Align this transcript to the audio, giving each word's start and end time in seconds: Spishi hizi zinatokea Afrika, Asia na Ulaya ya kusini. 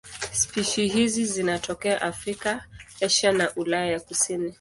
Spishi 0.33 0.87
hizi 0.87 1.25
zinatokea 1.25 2.01
Afrika, 2.01 2.63
Asia 3.01 3.31
na 3.31 3.51
Ulaya 3.55 3.85
ya 3.91 3.99
kusini. 3.99 4.49